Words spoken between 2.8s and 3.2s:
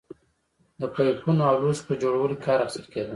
کېده